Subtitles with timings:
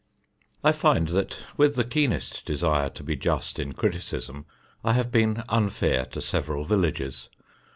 [0.63, 4.47] I find that, with the keenest desire to be just in criticism,
[4.83, 7.29] I have been unfair to several villages.